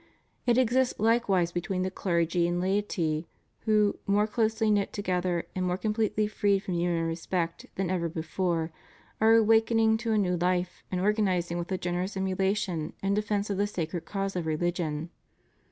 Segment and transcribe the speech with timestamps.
[0.47, 3.27] It exists like wise between the clergy and laity
[3.65, 8.71] who, more closely knit together and more completely freed from human respect than ever before,
[9.21, 13.51] are awakening to a new life and organ izing with a generous emulation in defence
[13.51, 15.11] of the sacred cause of religion.